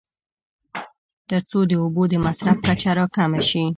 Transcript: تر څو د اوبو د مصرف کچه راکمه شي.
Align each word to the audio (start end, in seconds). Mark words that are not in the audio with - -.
تر 1.29 1.41
څو 1.49 1.59
د 1.69 1.73
اوبو 1.83 2.03
د 2.09 2.13
مصرف 2.25 2.57
کچه 2.67 2.91
راکمه 2.99 3.41
شي. 3.49 3.63